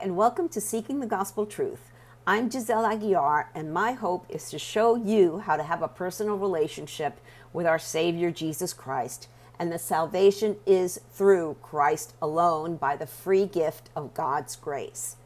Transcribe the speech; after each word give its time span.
and 0.00 0.16
welcome 0.16 0.48
to 0.48 0.60
Seeking 0.60 1.00
the 1.00 1.06
Gospel 1.06 1.44
Truth. 1.44 1.90
I'm 2.24 2.48
Giselle 2.48 2.84
Aguiar, 2.84 3.46
and 3.52 3.72
my 3.72 3.92
hope 3.92 4.26
is 4.28 4.48
to 4.50 4.58
show 4.58 4.94
you 4.94 5.38
how 5.40 5.56
to 5.56 5.64
have 5.64 5.82
a 5.82 5.88
personal 5.88 6.38
relationship 6.38 7.18
with 7.52 7.66
our 7.66 7.80
Savior 7.80 8.30
Jesus 8.30 8.72
Christ. 8.72 9.28
And 9.58 9.72
the 9.72 9.78
salvation 9.78 10.56
is 10.64 11.00
through 11.10 11.56
Christ 11.62 12.14
alone 12.22 12.76
by 12.76 12.94
the 12.94 13.08
free 13.08 13.44
gift 13.44 13.90
of 13.96 14.14
God's 14.14 14.54
grace. 14.54 15.16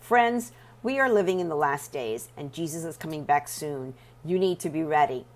Friends, 0.00 0.52
we 0.82 0.98
are 0.98 1.12
living 1.12 1.38
in 1.38 1.50
the 1.50 1.54
last 1.54 1.92
days, 1.92 2.30
and 2.34 2.54
Jesus 2.54 2.84
is 2.84 2.96
coming 2.96 3.24
back 3.24 3.48
soon. 3.48 3.92
You 4.24 4.38
need 4.38 4.60
to 4.60 4.70
be 4.70 4.82
ready. 4.82 5.26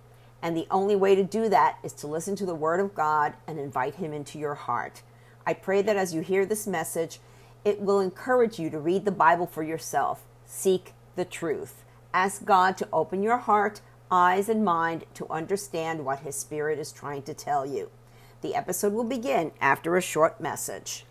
And 0.40 0.56
the 0.56 0.66
only 0.70 0.96
way 0.96 1.14
to 1.14 1.24
do 1.24 1.50
that 1.50 1.78
is 1.82 1.92
to 1.94 2.06
listen 2.06 2.34
to 2.36 2.46
the 2.46 2.54
Word 2.54 2.80
of 2.80 2.94
God 2.94 3.34
and 3.46 3.58
invite 3.58 3.96
Him 3.96 4.14
into 4.14 4.38
your 4.38 4.54
heart. 4.54 5.02
I 5.46 5.52
pray 5.52 5.82
that 5.82 5.96
as 5.96 6.14
you 6.14 6.22
hear 6.22 6.46
this 6.46 6.66
message, 6.66 7.20
it 7.66 7.80
will 7.80 7.98
encourage 7.98 8.60
you 8.60 8.70
to 8.70 8.78
read 8.78 9.04
the 9.04 9.10
Bible 9.10 9.44
for 9.44 9.64
yourself. 9.64 10.22
Seek 10.44 10.94
the 11.16 11.24
truth. 11.24 11.82
Ask 12.14 12.44
God 12.44 12.76
to 12.78 12.88
open 12.92 13.24
your 13.24 13.38
heart, 13.38 13.80
eyes, 14.08 14.48
and 14.48 14.64
mind 14.64 15.04
to 15.14 15.28
understand 15.28 16.04
what 16.04 16.20
His 16.20 16.36
Spirit 16.36 16.78
is 16.78 16.92
trying 16.92 17.22
to 17.22 17.34
tell 17.34 17.66
you. 17.66 17.90
The 18.40 18.54
episode 18.54 18.92
will 18.92 19.02
begin 19.02 19.50
after 19.60 19.96
a 19.96 20.00
short 20.00 20.40
message. 20.40 21.06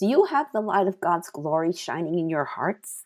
Do 0.00 0.08
you 0.08 0.24
have 0.24 0.48
the 0.52 0.60
light 0.60 0.88
of 0.88 1.00
God's 1.00 1.30
glory 1.30 1.72
shining 1.72 2.18
in 2.18 2.28
your 2.28 2.44
hearts? 2.44 3.04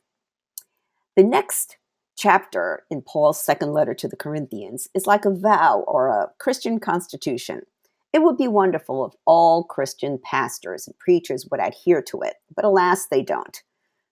The 1.15 1.25
next 1.25 1.77
chapter 2.19 2.83
in 2.91 3.01
Paul's 3.01 3.41
second 3.41 3.73
letter 3.73 3.95
to 3.95 4.09
the 4.09 4.17
Corinthians 4.17 4.89
is 4.93 5.07
like 5.07 5.25
a 5.25 5.31
vow 5.31 5.85
or 5.87 6.09
a 6.09 6.31
Christian 6.39 6.81
constitution. 6.81 7.63
It 8.13 8.23
would 8.23 8.37
be 8.37 8.49
wonderful 8.49 9.07
if 9.07 9.13
all 9.25 9.63
Christian 9.63 10.19
pastors 10.23 10.87
and 10.87 10.99
preachers 10.99 11.47
would 11.51 11.61
adhere 11.61 12.03
to 12.03 12.21
it, 12.23 12.35
but 12.57 12.65
alas, 12.65 13.07
they 13.07 13.23
don't. 13.23 13.63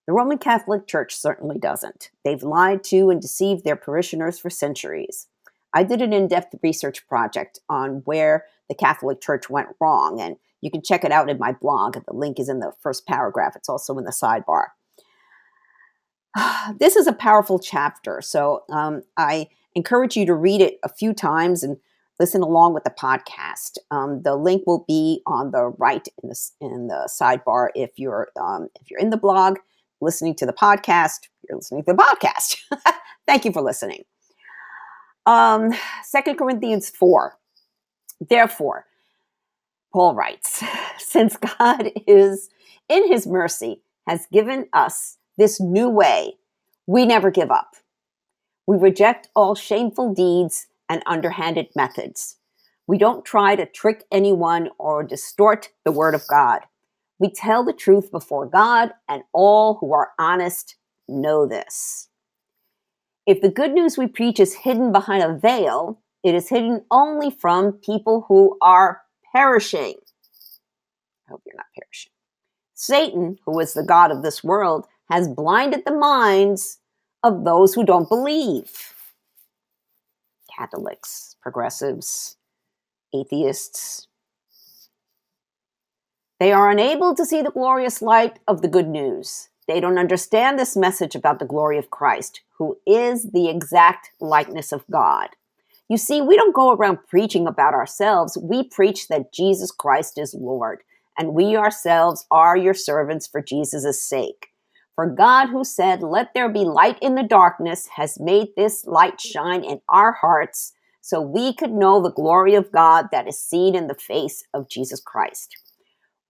The 0.05 0.13
Roman 0.13 0.37
Catholic 0.37 0.87
Church 0.87 1.13
certainly 1.15 1.59
doesn't. 1.59 2.11
They've 2.23 2.41
lied 2.41 2.81
to 2.85 3.09
and 3.09 3.21
deceived 3.21 3.65
their 3.65 3.75
parishioners 3.75 4.39
for 4.39 4.49
centuries. 4.49 5.27
I 5.73 5.83
did 5.83 6.01
an 6.01 6.13
in 6.13 6.29
depth 6.29 6.55
research 6.63 7.05
project 7.07 7.59
on 7.67 8.03
where 8.05 8.45
the 8.69 8.75
Catholic 8.75 9.19
Church 9.19 9.49
went 9.49 9.75
wrong, 9.81 10.21
and 10.21 10.37
you 10.61 10.71
can 10.71 10.81
check 10.81 11.03
it 11.03 11.11
out 11.11 11.29
in 11.29 11.37
my 11.37 11.51
blog. 11.51 11.95
The 11.95 12.13
link 12.13 12.39
is 12.39 12.47
in 12.47 12.59
the 12.59 12.71
first 12.79 13.05
paragraph, 13.05 13.57
it's 13.57 13.67
also 13.67 13.97
in 13.97 14.05
the 14.05 14.11
sidebar. 14.11 14.67
this 16.79 16.95
is 16.95 17.07
a 17.07 17.13
powerful 17.13 17.59
chapter. 17.59 18.21
So 18.21 18.63
um, 18.69 19.03
I 19.17 19.47
encourage 19.75 20.15
you 20.15 20.25
to 20.25 20.33
read 20.33 20.61
it 20.61 20.79
a 20.83 20.89
few 20.89 21.13
times 21.13 21.63
and 21.63 21.77
listen 22.19 22.41
along 22.41 22.73
with 22.73 22.83
the 22.83 22.89
podcast. 22.89 23.77
Um, 23.91 24.21
the 24.23 24.35
link 24.35 24.63
will 24.65 24.85
be 24.87 25.21
on 25.25 25.51
the 25.51 25.67
right 25.77 26.07
in 26.21 26.29
the 26.29 26.49
in 26.61 26.87
the 26.87 27.09
sidebar 27.09 27.69
if 27.75 27.91
you're 27.97 28.29
um, 28.39 28.69
if 28.81 28.89
you're 28.89 28.99
in 28.99 29.09
the 29.09 29.17
blog 29.17 29.57
listening 30.01 30.35
to 30.35 30.45
the 30.45 30.53
podcast. 30.53 31.27
You're 31.47 31.57
listening 31.57 31.83
to 31.83 31.93
the 31.93 31.97
podcast. 31.97 32.57
Thank 33.27 33.45
you 33.45 33.51
for 33.51 33.61
listening. 33.61 34.03
Um, 35.25 35.73
Second 36.03 36.37
Corinthians 36.37 36.89
four. 36.89 37.37
Therefore, 38.19 38.85
Paul 39.93 40.15
writes, 40.15 40.63
since 40.97 41.37
God 41.37 41.91
is 42.07 42.49
in 42.89 43.07
His 43.07 43.27
mercy 43.27 43.81
has 44.07 44.25
given 44.31 44.67
us 44.73 45.17
this 45.37 45.59
new 45.59 45.89
way, 45.89 46.33
we 46.87 47.05
never 47.05 47.31
give 47.31 47.51
up. 47.51 47.75
We 48.65 48.77
reject 48.77 49.29
all 49.35 49.55
shameful 49.55 50.13
deeds 50.13 50.67
and 50.89 51.03
underhanded 51.05 51.67
methods. 51.75 52.37
We 52.87 52.97
don't 52.97 53.25
try 53.25 53.55
to 53.55 53.65
trick 53.65 54.05
anyone 54.11 54.69
or 54.77 55.03
distort 55.03 55.69
the 55.83 55.91
word 55.91 56.15
of 56.15 56.27
God. 56.27 56.61
We 57.19 57.29
tell 57.29 57.63
the 57.63 57.73
truth 57.73 58.11
before 58.11 58.45
God, 58.45 58.91
and 59.09 59.23
all 59.33 59.75
who 59.75 59.93
are 59.93 60.11
honest 60.19 60.75
know 61.07 61.47
this. 61.47 62.09
If 63.25 63.41
the 63.41 63.49
good 63.49 63.73
news 63.73 63.97
we 63.97 64.07
preach 64.07 64.39
is 64.39 64.53
hidden 64.53 64.91
behind 64.91 65.23
a 65.23 65.37
veil, 65.37 65.99
it 66.23 66.35
is 66.35 66.49
hidden 66.49 66.83
only 66.91 67.29
from 67.31 67.73
people 67.73 68.25
who 68.27 68.57
are 68.61 69.01
perishing. 69.33 69.95
I 71.27 71.31
hope 71.31 71.41
you're 71.45 71.55
not 71.57 71.65
perishing. 71.77 72.11
Satan, 72.73 73.37
who 73.45 73.59
is 73.59 73.73
the 73.73 73.83
God 73.83 74.11
of 74.11 74.23
this 74.23 74.43
world, 74.43 74.87
has 75.09 75.27
blinded 75.27 75.83
the 75.85 75.95
minds 75.95 76.79
of 77.23 77.43
those 77.43 77.73
who 77.73 77.85
don't 77.85 78.09
believe 78.09 78.93
Catholics, 80.57 81.35
progressives, 81.41 82.37
atheists. 83.13 84.07
They 86.39 86.51
are 86.51 86.69
unable 86.69 87.15
to 87.15 87.25
see 87.25 87.41
the 87.41 87.51
glorious 87.51 88.01
light 88.01 88.39
of 88.47 88.61
the 88.61 88.67
good 88.67 88.87
news. 88.87 89.49
They 89.67 89.79
don't 89.79 89.97
understand 89.97 90.57
this 90.57 90.75
message 90.75 91.15
about 91.15 91.39
the 91.39 91.45
glory 91.45 91.77
of 91.77 91.89
Christ, 91.89 92.41
who 92.57 92.77
is 92.87 93.31
the 93.31 93.49
exact 93.49 94.11
likeness 94.19 94.71
of 94.71 94.85
God. 94.89 95.29
You 95.89 95.97
see, 95.97 96.21
we 96.21 96.35
don't 96.35 96.55
go 96.55 96.73
around 96.73 97.07
preaching 97.07 97.47
about 97.47 97.73
ourselves. 97.73 98.37
We 98.41 98.63
preach 98.63 99.07
that 99.07 99.33
Jesus 99.33 99.71
Christ 99.71 100.17
is 100.17 100.33
Lord, 100.33 100.83
and 101.17 101.33
we 101.33 101.55
ourselves 101.55 102.25
are 102.31 102.57
your 102.57 102.73
servants 102.73 103.27
for 103.27 103.41
Jesus' 103.41 104.01
sake. 104.01 104.49
For 104.97 105.05
God, 105.05 105.49
who 105.49 105.63
said, 105.63 106.01
Let 106.01 106.33
there 106.33 106.49
be 106.49 106.65
light 106.65 106.97
in 107.03 107.13
the 107.13 107.21
darkness, 107.21 107.87
has 107.97 108.19
made 108.19 108.47
this 108.57 108.83
light 108.87 109.21
shine 109.21 109.63
in 109.63 109.79
our 109.87 110.11
hearts 110.11 110.73
so 111.01 111.21
we 111.21 111.53
could 111.53 111.71
know 111.71 112.01
the 112.01 112.11
glory 112.11 112.55
of 112.55 112.71
God 112.71 113.09
that 113.11 113.27
is 113.27 113.39
seen 113.39 113.75
in 113.75 113.85
the 113.85 113.93
face 113.93 114.43
of 114.55 114.67
Jesus 114.67 114.99
Christ. 114.99 115.55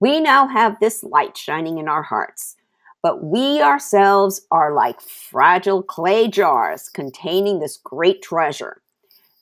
We 0.01 0.19
now 0.19 0.49
have 0.49 0.81
this 0.81 1.01
light 1.01 1.37
shining 1.37 1.77
in 1.77 1.87
our 1.87 2.03
hearts, 2.03 2.57
but 3.01 3.23
we 3.23 3.61
ourselves 3.61 4.41
are 4.51 4.73
like 4.73 4.99
fragile 4.99 5.81
clay 5.81 6.27
jars 6.27 6.89
containing 6.89 7.61
this 7.61 7.77
great 7.77 8.21
treasure. 8.21 8.81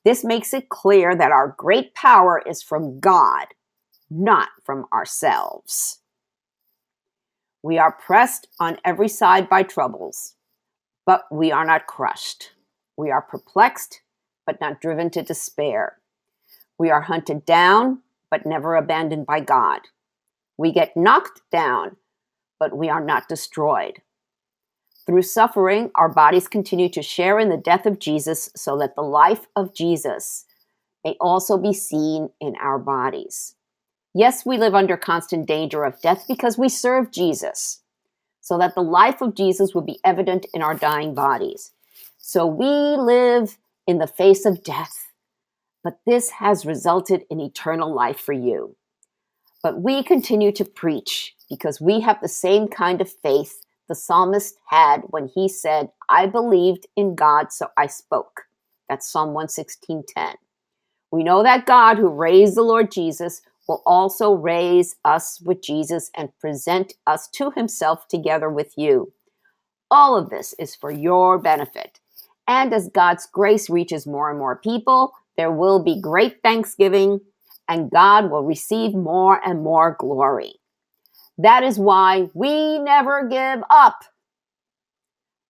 This 0.03 0.23
makes 0.23 0.53
it 0.53 0.69
clear 0.69 1.15
that 1.15 1.31
our 1.31 1.55
great 1.57 1.95
power 1.95 2.43
is 2.45 2.61
from 2.61 2.99
God, 2.99 3.47
not 4.11 4.49
from 4.63 4.85
ourselves. 4.93 5.99
We 7.65 7.79
are 7.79 7.93
pressed 7.93 8.47
on 8.59 8.77
every 8.85 9.07
side 9.07 9.49
by 9.49 9.63
troubles, 9.63 10.35
but 11.03 11.23
we 11.31 11.51
are 11.51 11.65
not 11.65 11.87
crushed. 11.87 12.51
We 12.95 13.09
are 13.09 13.23
perplexed, 13.23 14.01
but 14.45 14.61
not 14.61 14.79
driven 14.79 15.09
to 15.09 15.23
despair. 15.23 15.97
We 16.77 16.91
are 16.91 17.01
hunted 17.01 17.43
down, 17.43 18.03
but 18.29 18.45
never 18.45 18.75
abandoned 18.75 19.25
by 19.25 19.39
God. 19.39 19.81
We 20.59 20.71
get 20.71 20.95
knocked 20.95 21.41
down, 21.51 21.95
but 22.59 22.77
we 22.77 22.87
are 22.87 23.03
not 23.03 23.27
destroyed. 23.27 24.03
Through 25.07 25.23
suffering, 25.23 25.89
our 25.95 26.09
bodies 26.09 26.47
continue 26.47 26.89
to 26.89 27.01
share 27.01 27.39
in 27.39 27.49
the 27.49 27.57
death 27.57 27.87
of 27.87 27.97
Jesus 27.97 28.51
so 28.55 28.77
that 28.77 28.93
the 28.95 29.01
life 29.01 29.47
of 29.55 29.73
Jesus 29.73 30.45
may 31.03 31.15
also 31.19 31.57
be 31.57 31.73
seen 31.73 32.29
in 32.39 32.55
our 32.61 32.77
bodies. 32.77 33.55
Yes, 34.17 34.45
we 34.45 34.57
live 34.57 34.73
under 34.73 34.95
constant 34.95 35.45
danger 35.45 35.83
of 35.83 35.99
death 36.01 36.23
because 36.25 36.57
we 36.57 36.69
serve 36.69 37.11
Jesus, 37.11 37.81
so 38.39 38.57
that 38.57 38.73
the 38.73 38.81
life 38.81 39.19
of 39.21 39.35
Jesus 39.35 39.75
will 39.75 39.81
be 39.81 39.99
evident 40.05 40.45
in 40.53 40.61
our 40.61 40.73
dying 40.73 41.13
bodies. 41.13 41.73
So 42.17 42.47
we 42.47 42.65
live 42.65 43.57
in 43.85 43.97
the 43.97 44.07
face 44.07 44.45
of 44.45 44.63
death, 44.63 45.11
but 45.83 45.99
this 46.05 46.29
has 46.29 46.65
resulted 46.65 47.25
in 47.29 47.41
eternal 47.41 47.93
life 47.93 48.17
for 48.17 48.31
you. 48.31 48.77
But 49.61 49.81
we 49.81 50.01
continue 50.01 50.53
to 50.53 50.63
preach 50.63 51.35
because 51.49 51.81
we 51.81 51.99
have 51.99 52.21
the 52.21 52.29
same 52.29 52.69
kind 52.69 53.01
of 53.01 53.11
faith 53.11 53.65
the 53.89 53.95
psalmist 53.95 54.55
had 54.69 55.01
when 55.09 55.27
he 55.27 55.49
said, 55.49 55.89
I 56.07 56.25
believed 56.27 56.87
in 56.95 57.15
God, 57.15 57.51
so 57.51 57.67
I 57.77 57.87
spoke. 57.87 58.43
That's 58.87 59.11
Psalm 59.11 59.33
116:10. 59.33 60.35
We 61.11 61.21
know 61.23 61.43
that 61.43 61.65
God 61.65 61.97
who 61.97 62.07
raised 62.07 62.55
the 62.55 62.61
Lord 62.61 62.91
Jesus 62.91 63.41
will 63.67 63.81
also 63.85 64.33
raise 64.33 64.95
us 65.05 65.41
with 65.41 65.61
Jesus 65.61 66.11
and 66.15 66.37
present 66.39 66.93
us 67.07 67.27
to 67.29 67.51
himself 67.51 68.07
together 68.07 68.49
with 68.49 68.73
you. 68.77 69.11
All 69.91 70.15
of 70.15 70.29
this 70.29 70.53
is 70.59 70.75
for 70.75 70.91
your 70.91 71.37
benefit. 71.37 71.99
And 72.47 72.73
as 72.73 72.89
God's 72.89 73.27
grace 73.31 73.69
reaches 73.69 74.05
more 74.05 74.29
and 74.29 74.37
more 74.37 74.57
people, 74.57 75.13
there 75.37 75.51
will 75.51 75.83
be 75.83 75.99
great 75.99 76.41
thanksgiving 76.43 77.19
and 77.67 77.89
God 77.89 78.29
will 78.29 78.43
receive 78.43 78.93
more 78.93 79.41
and 79.45 79.63
more 79.63 79.95
glory. 79.99 80.53
That 81.37 81.63
is 81.63 81.79
why 81.79 82.29
we 82.33 82.79
never 82.79 83.27
give 83.27 83.63
up. 83.69 84.03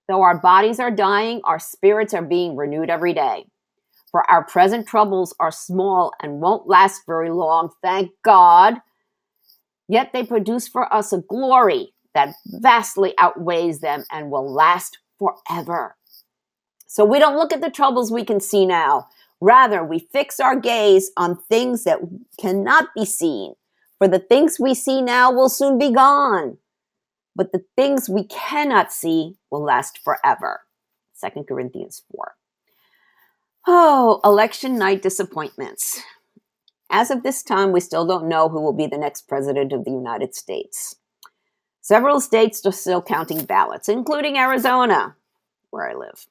Though 0.08 0.22
our 0.22 0.40
bodies 0.40 0.80
are 0.80 0.92
dying, 0.92 1.42
our 1.44 1.60
spirits 1.60 2.14
are 2.14 2.22
being 2.22 2.56
renewed 2.56 2.90
every 2.90 3.14
day 3.14 3.46
for 4.16 4.32
our 4.32 4.46
present 4.46 4.88
troubles 4.88 5.36
are 5.42 5.52
small 5.52 6.14
and 6.22 6.40
won't 6.40 6.70
last 6.70 7.02
very 7.06 7.30
long, 7.30 7.70
thank 7.82 8.12
God. 8.24 8.76
Yet 9.90 10.14
they 10.14 10.24
produce 10.24 10.70
for 10.70 10.94
us 10.94 11.12
a 11.12 11.18
glory 11.18 11.94
that 12.14 12.34
vastly 12.46 13.14
outweighs 13.18 13.82
them 13.82 14.06
and 14.10 14.32
will 14.32 14.50
last 14.50 15.00
forever. 15.20 15.98
So 16.88 17.04
we 17.04 17.20
don't 17.20 17.36
look 17.36 17.52
at 17.52 17.60
the 17.60 17.70
troubles 17.70 18.10
we 18.10 18.24
can 18.24 18.40
see 18.40 18.66
now. 18.66 19.10
Rather, 19.42 19.84
we 19.84 20.08
fix 20.14 20.40
our 20.40 20.58
gaze 20.58 21.12
on 21.18 21.44
things 21.50 21.84
that 21.84 22.00
cannot 22.40 22.88
be 22.96 23.04
seen, 23.04 23.56
for 23.98 24.08
the 24.08 24.20
things 24.20 24.62
we 24.62 24.74
see 24.74 25.02
now 25.02 25.30
will 25.30 25.50
soon 25.50 25.78
be 25.78 25.92
gone. 25.92 26.58
But 27.36 27.52
the 27.52 27.66
things 27.76 28.08
we 28.08 28.24
cannot 28.24 28.94
see 28.94 29.36
will 29.52 29.66
last 29.66 29.98
forever. 29.98 30.62
2 31.22 31.44
Corinthians 31.44 32.04
4. 32.16 32.36
Oh, 33.68 34.20
election 34.24 34.78
night 34.78 35.02
disappointments. 35.02 36.00
As 36.92 37.10
of 37.10 37.24
this 37.24 37.42
time, 37.42 37.72
we 37.72 37.80
still 37.80 38.06
don't 38.06 38.28
know 38.28 38.48
who 38.48 38.62
will 38.62 38.74
be 38.74 38.86
the 38.86 38.98
next 38.98 39.28
president 39.28 39.74
of 39.74 39.86
the 39.86 39.92
United 39.92 40.36
States. 40.36 40.98
Several 41.82 42.22
states 42.22 42.64
are 42.66 42.72
still 42.72 43.02
counting 43.02 43.44
ballots, 43.44 43.90
including 43.90 44.38
Arizona, 44.38 45.16
where 45.72 45.90
I 45.90 45.96
live. 45.96 46.28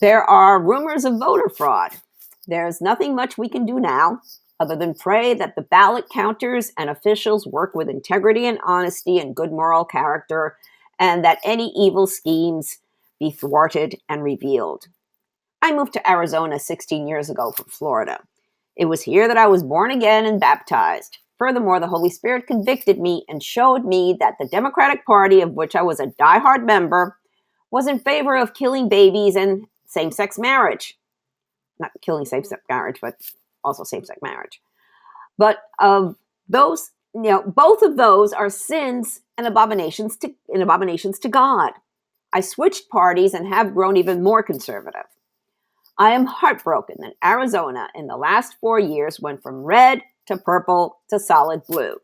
There 0.00 0.22
are 0.22 0.62
rumors 0.62 1.04
of 1.04 1.18
voter 1.18 1.48
fraud. 1.48 1.92
There's 2.46 2.80
nothing 2.80 3.16
much 3.16 3.36
we 3.36 3.48
can 3.48 3.66
do 3.66 3.80
now 3.80 4.20
other 4.60 4.76
than 4.76 4.94
pray 4.94 5.34
that 5.34 5.56
the 5.56 5.62
ballot 5.62 6.08
counters 6.08 6.70
and 6.78 6.88
officials 6.88 7.44
work 7.44 7.74
with 7.74 7.88
integrity 7.88 8.46
and 8.46 8.60
honesty 8.64 9.18
and 9.18 9.34
good 9.34 9.50
moral 9.50 9.84
character, 9.84 10.56
and 11.00 11.24
that 11.24 11.40
any 11.42 11.72
evil 11.76 12.06
schemes 12.06 12.78
be 13.18 13.32
thwarted 13.32 14.00
and 14.08 14.22
revealed. 14.22 14.86
I 15.62 15.72
moved 15.72 15.92
to 15.92 16.10
Arizona 16.10 16.58
16 16.58 17.06
years 17.06 17.30
ago 17.30 17.52
from 17.52 17.66
Florida. 17.66 18.20
It 18.76 18.86
was 18.86 19.02
here 19.02 19.28
that 19.28 19.38
I 19.38 19.46
was 19.46 19.62
born 19.62 19.92
again 19.92 20.26
and 20.26 20.40
baptized. 20.40 21.18
Furthermore, 21.38 21.78
the 21.78 21.86
Holy 21.86 22.10
Spirit 22.10 22.48
convicted 22.48 22.98
me 22.98 23.24
and 23.28 23.40
showed 23.42 23.84
me 23.84 24.16
that 24.18 24.34
the 24.40 24.48
Democratic 24.48 25.06
Party, 25.06 25.40
of 25.40 25.52
which 25.52 25.76
I 25.76 25.82
was 25.82 26.00
a 26.00 26.08
diehard 26.08 26.64
member, 26.64 27.16
was 27.70 27.86
in 27.86 28.00
favor 28.00 28.36
of 28.36 28.54
killing 28.54 28.88
babies 28.88 29.36
and 29.36 29.66
same 29.86 30.10
sex 30.10 30.36
marriage. 30.36 30.98
Not 31.78 31.92
killing 32.00 32.24
same 32.24 32.44
sex 32.44 32.60
marriage, 32.68 32.98
but 33.00 33.14
also 33.62 33.84
same 33.84 34.04
sex 34.04 34.18
marriage. 34.20 34.60
But 35.38 35.58
of 35.78 36.16
those, 36.48 36.90
you 37.14 37.22
know, 37.22 37.42
both 37.42 37.82
of 37.82 37.96
those 37.96 38.32
are 38.32 38.50
sins 38.50 39.20
and 39.38 39.46
abominations 39.46 40.16
to 40.18 40.34
and 40.48 40.62
abominations 40.62 41.20
to 41.20 41.28
God. 41.28 41.72
I 42.32 42.40
switched 42.40 42.88
parties 42.88 43.32
and 43.32 43.46
have 43.46 43.74
grown 43.74 43.96
even 43.96 44.22
more 44.22 44.42
conservative. 44.42 45.06
I 45.98 46.10
am 46.10 46.26
heartbroken 46.26 46.96
that 47.00 47.14
Arizona 47.24 47.88
in 47.94 48.06
the 48.06 48.16
last 48.16 48.56
four 48.60 48.78
years 48.78 49.20
went 49.20 49.42
from 49.42 49.62
red 49.62 50.02
to 50.26 50.36
purple 50.36 50.98
to 51.10 51.18
solid 51.18 51.62
blue. 51.66 51.96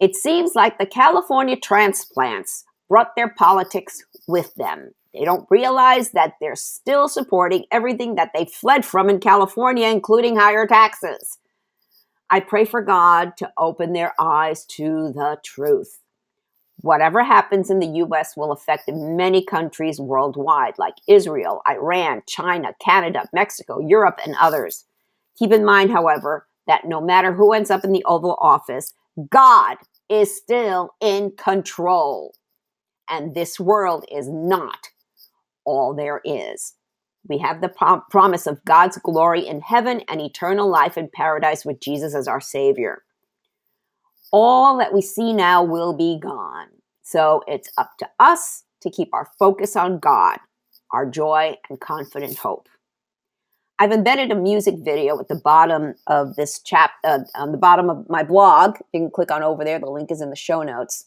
It 0.00 0.16
seems 0.16 0.54
like 0.54 0.78
the 0.78 0.86
California 0.86 1.56
transplants 1.56 2.64
brought 2.88 3.14
their 3.16 3.28
politics 3.28 4.02
with 4.26 4.54
them. 4.56 4.92
They 5.14 5.24
don't 5.24 5.46
realize 5.50 6.10
that 6.10 6.34
they're 6.40 6.56
still 6.56 7.08
supporting 7.08 7.66
everything 7.70 8.16
that 8.16 8.30
they 8.34 8.46
fled 8.46 8.84
from 8.84 9.10
in 9.10 9.20
California, 9.20 9.88
including 9.88 10.36
higher 10.36 10.66
taxes. 10.66 11.38
I 12.30 12.40
pray 12.40 12.64
for 12.64 12.80
God 12.80 13.36
to 13.38 13.52
open 13.58 13.92
their 13.92 14.14
eyes 14.18 14.64
to 14.76 15.12
the 15.14 15.38
truth. 15.44 16.01
Whatever 16.82 17.24
happens 17.24 17.70
in 17.70 17.78
the 17.80 18.02
US 18.04 18.36
will 18.36 18.52
affect 18.52 18.90
many 18.92 19.44
countries 19.44 20.00
worldwide, 20.00 20.74
like 20.78 20.94
Israel, 21.08 21.62
Iran, 21.68 22.22
China, 22.28 22.74
Canada, 22.84 23.28
Mexico, 23.32 23.80
Europe, 23.80 24.18
and 24.24 24.36
others. 24.40 24.84
Keep 25.38 25.52
in 25.52 25.64
mind, 25.64 25.90
however, 25.90 26.46
that 26.66 26.84
no 26.84 27.00
matter 27.00 27.32
who 27.32 27.52
ends 27.52 27.70
up 27.70 27.84
in 27.84 27.92
the 27.92 28.04
Oval 28.04 28.36
Office, 28.40 28.94
God 29.30 29.76
is 30.08 30.36
still 30.36 30.90
in 31.00 31.32
control. 31.36 32.34
And 33.08 33.34
this 33.34 33.60
world 33.60 34.04
is 34.12 34.28
not 34.28 34.88
all 35.64 35.94
there 35.94 36.20
is. 36.24 36.74
We 37.28 37.38
have 37.38 37.60
the 37.60 37.68
prom- 37.68 38.02
promise 38.10 38.46
of 38.46 38.64
God's 38.64 38.98
glory 38.98 39.46
in 39.46 39.60
heaven 39.60 40.02
and 40.08 40.20
eternal 40.20 40.68
life 40.68 40.98
in 40.98 41.08
paradise 41.14 41.64
with 41.64 41.80
Jesus 41.80 42.14
as 42.14 42.28
our 42.28 42.40
Savior. 42.40 43.04
All 44.32 44.78
that 44.78 44.92
we 44.94 45.02
see 45.02 45.32
now 45.32 45.62
will 45.62 45.92
be 45.92 46.18
gone. 46.18 46.68
So 47.02 47.42
it's 47.46 47.70
up 47.76 47.92
to 47.98 48.08
us 48.18 48.64
to 48.80 48.90
keep 48.90 49.10
our 49.12 49.28
focus 49.38 49.76
on 49.76 49.98
God, 49.98 50.38
our 50.90 51.06
joy 51.06 51.56
and 51.68 51.78
confident 51.80 52.38
hope. 52.38 52.68
I've 53.78 53.92
embedded 53.92 54.30
a 54.30 54.36
music 54.36 54.76
video 54.78 55.18
at 55.18 55.28
the 55.28 55.34
bottom 55.34 55.94
of 56.06 56.36
this 56.36 56.60
chap 56.60 56.92
uh, 57.04 57.20
on 57.34 57.52
the 57.52 57.58
bottom 57.58 57.90
of 57.90 58.08
my 58.08 58.22
blog. 58.22 58.76
You 58.92 59.00
can 59.00 59.10
click 59.10 59.30
on 59.30 59.42
over 59.42 59.64
there. 59.64 59.78
The 59.78 59.90
link 59.90 60.10
is 60.10 60.20
in 60.20 60.30
the 60.30 60.36
show 60.36 60.62
notes. 60.62 61.06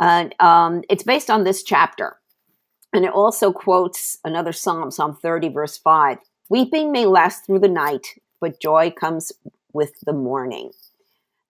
And 0.00 0.34
um, 0.40 0.82
it's 0.88 1.02
based 1.02 1.30
on 1.30 1.44
this 1.44 1.62
chapter. 1.62 2.16
And 2.92 3.04
it 3.04 3.12
also 3.12 3.52
quotes 3.52 4.18
another 4.24 4.52
psalm, 4.52 4.90
Psalm 4.90 5.14
30, 5.14 5.50
verse 5.50 5.76
5. 5.76 6.18
Weeping 6.48 6.90
may 6.90 7.04
last 7.04 7.44
through 7.44 7.58
the 7.58 7.68
night, 7.68 8.06
but 8.40 8.60
joy 8.60 8.90
comes 8.90 9.32
with 9.72 9.92
the 10.06 10.12
morning. 10.12 10.70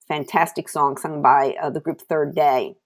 Fantastic 0.08 0.68
song 0.68 0.96
sung 0.96 1.20
by 1.20 1.56
uh, 1.60 1.70
the 1.70 1.80
group 1.80 2.00
Third 2.00 2.34
Day. 2.34 2.76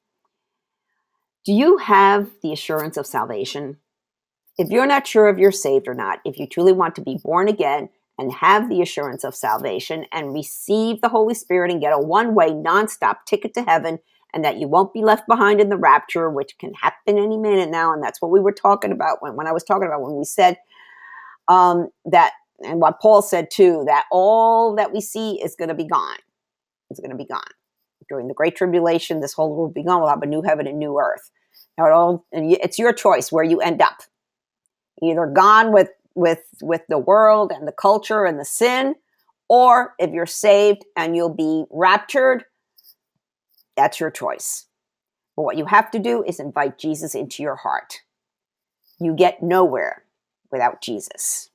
Do 1.45 1.53
you 1.53 1.79
have 1.79 2.31
the 2.43 2.53
assurance 2.53 2.97
of 2.97 3.07
salvation? 3.07 3.77
If 4.59 4.71
you're 4.71 4.87
not 4.87 5.07
sure 5.07 5.29
if 5.29 5.39
you're 5.39 5.53
saved 5.53 5.89
or 5.89 5.95
not, 5.95 6.21
if 6.25 6.39
you 6.39 6.47
truly 6.47 6.73
want 6.73 6.95
to 6.97 7.03
be 7.03 7.19
born 7.23 7.49
again 7.49 7.91
and 8.19 8.33
have 8.33 8.69
the 8.69 8.83
assurance 8.83 9.25
of 9.25 9.35
salvation 9.35 10.05
and 10.13 10.35
receive 10.35 11.01
the 11.01 11.09
Holy 11.09 11.35
Spirit 11.35 11.71
and 11.71 11.81
get 11.81 11.93
a 11.93 11.99
one 11.99 12.35
way, 12.35 12.51
nonstop 12.51 13.19
ticket 13.27 13.55
to 13.55 13.63
heaven, 13.63 13.99
and 14.33 14.45
that 14.45 14.59
you 14.59 14.69
won't 14.69 14.95
be 14.95 15.03
left 15.03 15.27
behind 15.27 15.61
in 15.61 15.71
the 15.71 15.77
rapture, 15.77 16.31
which 16.31 16.57
can 16.59 16.73
happen 16.75 17.19
any 17.19 17.37
minute 17.37 17.71
now. 17.71 17.93
And 17.93 18.03
that's 18.03 18.23
what 18.23 18.31
we 18.31 18.41
were 18.41 18.53
talking 18.53 18.93
about 18.93 19.23
when, 19.23 19.35
when 19.35 19.47
I 19.47 19.53
was 19.53 19.65
talking 19.65 19.87
about 19.87 20.03
when 20.03 20.17
we 20.17 20.25
said 20.25 20.57
um, 21.49 21.89
that, 22.05 22.33
and 22.61 22.81
what 22.81 23.01
Paul 23.01 23.23
said 23.23 23.51
too, 23.51 23.85
that 23.87 24.05
all 24.11 24.75
that 24.77 24.93
we 24.93 25.01
see 25.01 25.43
is 25.43 25.57
going 25.57 25.69
to 25.69 25.75
be 25.75 25.87
gone. 25.87 26.19
It's 26.91 27.01
going 27.01 27.11
to 27.11 27.17
be 27.17 27.27
gone. 27.27 27.43
During 28.09 28.29
the 28.29 28.35
Great 28.35 28.57
Tribulation, 28.57 29.21
this 29.21 29.33
whole 29.33 29.51
world 29.51 29.75
will 29.75 29.83
be 29.83 29.85
gone. 29.85 30.01
We'll 30.01 30.11
have 30.11 30.23
a 30.23 30.27
new 30.27 30.43
heaven 30.43 30.67
and 30.67 30.79
new 30.79 30.99
earth. 30.99 31.31
Now, 31.79 31.87
it 31.87 31.93
all, 31.93 32.27
it's 32.33 32.79
your 32.79 32.93
choice 32.93 33.31
where 33.31 33.45
you 33.45 33.61
end 33.61 33.81
up 33.81 34.03
either 35.03 35.27
gone 35.27 35.73
with 35.73 35.91
with 36.15 36.41
with 36.61 36.83
the 36.89 36.99
world 36.99 37.53
and 37.53 37.67
the 37.67 37.73
culture 37.73 38.25
and 38.25 38.39
the 38.39 38.45
sin 38.45 38.95
or 39.49 39.95
if 39.99 40.11
you're 40.11 40.27
saved 40.27 40.85
and 40.97 41.15
you'll 41.15 41.35
be 41.35 41.65
raptured 41.71 42.45
that's 43.77 44.01
your 44.01 44.11
choice 44.11 44.67
but 45.37 45.43
what 45.43 45.57
you 45.57 45.65
have 45.67 45.91
to 45.91 45.99
do 45.99 46.23
is 46.25 46.41
invite 46.41 46.79
jesus 46.79 47.15
into 47.15 47.43
your 47.43 47.57
heart 47.57 48.01
you 49.01 49.15
get 49.15 49.43
nowhere 49.43 50.05
without 50.51 50.83
jesus 50.83 51.51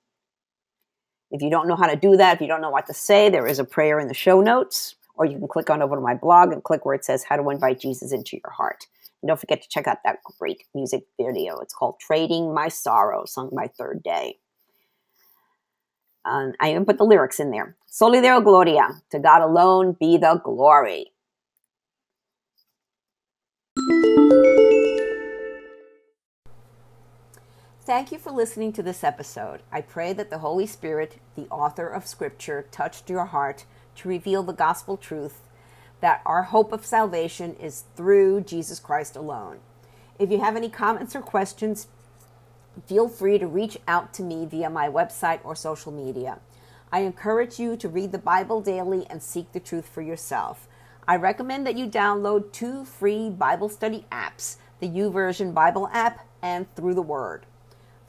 if 1.32 1.42
you 1.42 1.50
don't 1.50 1.68
know 1.68 1.76
how 1.76 1.88
to 1.88 1.98
do 1.98 2.16
that 2.16 2.36
if 2.36 2.42
you 2.42 2.48
don't 2.48 2.62
know 2.62 2.70
what 2.70 2.88
to 2.88 2.94
say 2.94 3.30
there 3.30 3.48
is 3.48 3.60
a 3.60 3.66
prayer 3.66 4.00
in 4.00 4.08
the 4.08 4.14
show 4.14 4.42
notes 4.42 4.96
or 5.18 5.26
you 5.26 5.38
can 5.38 5.48
click 5.48 5.70
on 5.70 5.82
over 5.82 5.96
to 5.96 6.02
my 6.02 6.14
blog 6.14 6.52
and 6.52 6.64
click 6.64 6.86
where 6.86 6.96
it 6.96 7.06
says 7.06 7.24
how 7.24 7.36
to 7.36 7.50
invite 7.50 7.80
jesus 7.80 8.12
into 8.12 8.38
your 8.38 8.52
heart 8.52 8.86
and 9.26 9.30
don't 9.30 9.40
forget 9.40 9.64
to 9.64 9.70
check 9.70 9.88
out 9.88 10.04
that 10.04 10.20
great 10.38 10.66
music 10.76 11.08
video. 11.20 11.58
It's 11.58 11.74
called 11.74 12.00
Trading 12.00 12.54
My 12.54 12.68
Sorrow, 12.68 13.26
sung 13.26 13.50
by 13.52 13.66
Third 13.68 14.04
Day. 14.04 14.38
Um, 16.24 16.54
I 16.60 16.70
even 16.70 16.86
put 16.86 17.00
the 17.00 17.06
lyrics 17.06 17.40
in 17.40 17.50
there. 17.50 17.76
Soli 17.88 18.22
Deo 18.22 18.40
Gloria. 18.40 19.02
To 19.10 19.18
God 19.18 19.42
alone 19.42 19.96
be 20.00 20.18
the 20.18 20.40
glory. 20.44 21.08
Thank 27.82 28.12
you 28.12 28.20
for 28.20 28.32
listening 28.32 28.74
to 28.74 28.84
this 28.84 29.04
episode. 29.04 29.62
I 29.72 29.82
pray 29.82 30.14
that 30.14 30.30
the 30.30 30.38
Holy 30.38 30.68
Spirit, 30.68 31.18
the 31.36 31.48
author 31.48 31.88
of 31.88 32.06
Scripture, 32.06 32.68
touched 32.70 33.10
your 33.10 33.26
heart 33.26 33.66
to 33.96 34.10
reveal 34.10 34.44
the 34.44 34.54
gospel 34.54 34.98
truth 34.98 35.42
that 36.02 36.22
our 36.26 36.44
hope 36.44 36.72
of 36.72 36.86
salvation 36.86 37.56
is 37.56 37.86
through 37.96 38.42
Jesus 38.42 38.80
Christ 38.80 39.16
alone. 39.16 39.60
If 40.20 40.32
you 40.32 40.40
have 40.40 40.56
any 40.56 40.70
comments 40.70 41.16
or 41.16 41.22
questions, 41.22 41.88
feel 42.86 43.10
free 43.10 43.38
to 43.38 43.48
reach 43.48 43.78
out 43.88 44.14
to 44.16 44.24
me 44.24 44.46
via 44.46 44.70
my 44.70 44.88
website 44.88 45.40
or 45.44 45.56
social 45.56 45.92
media. 45.92 46.40
I 46.92 47.00
encourage 47.00 47.60
you 47.60 47.76
to 47.78 47.90
read 47.90 48.12
the 48.12 48.18
Bible 48.18 48.62
daily 48.62 49.06
and 49.10 49.22
seek 49.22 49.52
the 49.52 49.60
truth 49.60 49.88
for 49.88 50.02
yourself. 50.02 50.68
I 51.08 51.18
recommend 51.18 51.68
that 51.68 51.78
you 51.78 51.88
download 51.88 52.52
two 52.52 52.86
free 52.86 53.30
Bible 53.30 53.70
study 53.70 54.06
apps 54.12 54.58
the 54.82 54.90
YouVersion 54.90 55.54
Bible 55.54 55.90
app 55.94 56.28
and 56.42 56.74
Through 56.76 56.96
the 56.96 57.02
Word. 57.02 57.46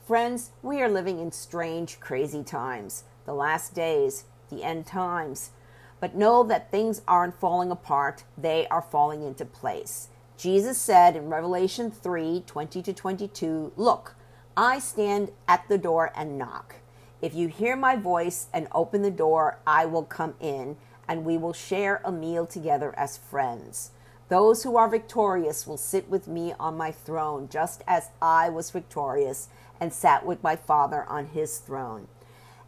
Friends, 0.05 0.51
we 0.61 0.81
are 0.81 0.89
living 0.89 1.19
in 1.19 1.31
strange, 1.31 1.99
crazy 1.99 2.43
times. 2.43 3.03
The 3.25 3.33
last 3.33 3.73
days, 3.73 4.25
the 4.49 4.63
end 4.63 4.85
times. 4.85 5.51
But 5.99 6.15
know 6.15 6.43
that 6.43 6.71
things 6.71 7.01
aren't 7.07 7.39
falling 7.39 7.71
apart, 7.71 8.23
they 8.37 8.67
are 8.67 8.81
falling 8.81 9.23
into 9.23 9.45
place. 9.45 10.09
Jesus 10.37 10.77
said 10.77 11.15
in 11.15 11.29
Revelation 11.29 11.89
3 11.89 12.43
20 12.45 12.81
to 12.83 12.93
22, 12.93 13.73
Look, 13.75 14.15
I 14.55 14.79
stand 14.79 15.31
at 15.47 15.67
the 15.67 15.77
door 15.77 16.11
and 16.15 16.37
knock. 16.37 16.75
If 17.21 17.33
you 17.33 17.47
hear 17.47 17.75
my 17.75 17.95
voice 17.95 18.47
and 18.53 18.67
open 18.71 19.01
the 19.01 19.09
door, 19.09 19.59
I 19.65 19.85
will 19.85 20.03
come 20.03 20.35
in, 20.39 20.77
and 21.07 21.25
we 21.25 21.37
will 21.37 21.53
share 21.53 22.01
a 22.05 22.11
meal 22.11 22.45
together 22.45 22.93
as 22.97 23.17
friends. 23.17 23.91
Those 24.29 24.63
who 24.63 24.75
are 24.75 24.89
victorious 24.89 25.65
will 25.65 25.77
sit 25.77 26.09
with 26.09 26.27
me 26.27 26.53
on 26.59 26.77
my 26.77 26.91
throne, 26.91 27.47
just 27.49 27.81
as 27.87 28.09
I 28.21 28.49
was 28.49 28.69
victorious 28.69 29.47
and 29.79 29.93
sat 29.93 30.25
with 30.25 30.43
my 30.43 30.55
Father 30.55 31.05
on 31.05 31.27
his 31.27 31.57
throne. 31.59 32.07